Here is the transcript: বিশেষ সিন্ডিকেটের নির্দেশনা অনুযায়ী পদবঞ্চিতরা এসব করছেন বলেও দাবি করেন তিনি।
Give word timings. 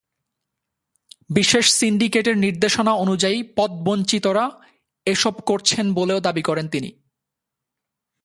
বিশেষ 1.29 1.65
সিন্ডিকেটের 1.73 2.37
নির্দেশনা 2.37 2.93
অনুযায়ী 2.93 3.37
পদবঞ্চিতরা 3.55 4.45
এসব 5.05 5.33
করছেন 5.39 5.93
বলেও 5.93 6.19
দাবি 6.19 6.41
করেন 6.41 6.67
তিনি। 6.67 6.91